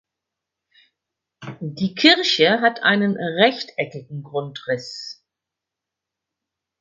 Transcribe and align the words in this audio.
Die 1.59 1.93
Kirche 1.93 2.59
hat 2.61 2.81
einen 2.81 3.15
rechteckigen 3.17 4.23
Grundriss. 4.23 5.21